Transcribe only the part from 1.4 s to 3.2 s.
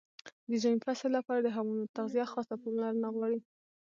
د حیواناتو تغذیه خاصه پاملرنه